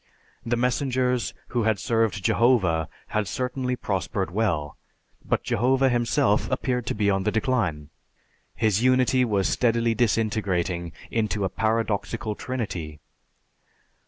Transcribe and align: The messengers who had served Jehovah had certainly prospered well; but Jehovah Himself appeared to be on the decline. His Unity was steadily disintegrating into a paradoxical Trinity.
The 0.43 0.57
messengers 0.57 1.35
who 1.49 1.61
had 1.61 1.77
served 1.77 2.23
Jehovah 2.23 2.89
had 3.09 3.27
certainly 3.27 3.75
prospered 3.75 4.31
well; 4.31 4.75
but 5.23 5.43
Jehovah 5.43 5.89
Himself 5.89 6.49
appeared 6.49 6.87
to 6.87 6.95
be 6.95 7.11
on 7.11 7.21
the 7.21 7.31
decline. 7.31 7.91
His 8.55 8.81
Unity 8.81 9.23
was 9.23 9.47
steadily 9.47 9.93
disintegrating 9.93 10.91
into 11.11 11.45
a 11.45 11.49
paradoxical 11.49 12.33
Trinity. 12.33 12.99